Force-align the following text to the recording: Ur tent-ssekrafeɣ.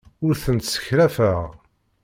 Ur 0.25 0.33
tent-ssekrafeɣ. 0.43 1.39